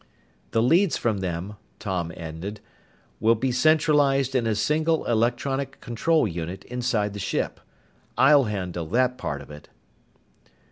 [0.49, 2.59] "The leads from them," Tom ended,
[3.19, 7.59] "will be centralized in a single electronic control unit inside the ship.
[8.17, 9.69] I'll handle that part of it."